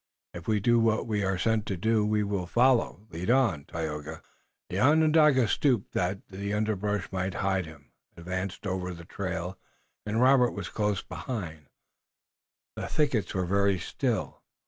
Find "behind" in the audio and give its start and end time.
11.03-11.67